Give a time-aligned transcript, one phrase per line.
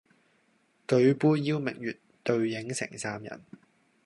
[0.87, 3.45] 舉杯邀明月，對影成三人